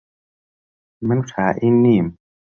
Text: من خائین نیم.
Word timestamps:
من 1.07 1.19
خائین 1.29 1.75
نیم. 1.83 2.07